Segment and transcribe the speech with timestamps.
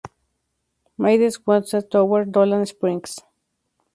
[0.97, 3.19] Midwest Tower Dolan Springs.